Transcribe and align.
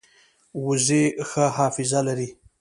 وزې 0.65 1.03
ښه 1.29 1.45
حافظه 1.57 1.99
لري 2.07 2.29